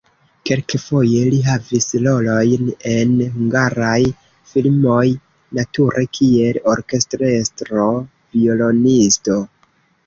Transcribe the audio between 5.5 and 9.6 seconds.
nature kiel orkestrestro-violonisto.